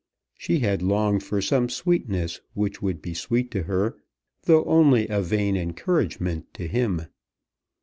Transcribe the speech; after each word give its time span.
She 0.33 0.61
had 0.61 0.81
longed 0.81 1.21
for 1.21 1.43
some 1.43 1.69
sweetness 1.69 2.41
which 2.55 2.81
would 2.81 3.03
be 3.03 3.13
sweet 3.13 3.51
to 3.51 3.61
her 3.61 3.99
though 4.45 4.63
only 4.63 5.07
a 5.07 5.21
vain 5.21 5.55
encouragement 5.55 6.51
to 6.55 6.65
him. 6.67 7.03